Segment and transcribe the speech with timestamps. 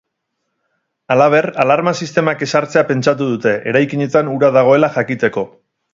[1.15, 5.45] Halaber, alarma sistemak ezartzea pentsatu dute, eraikinetan ura dagoela jakiteko.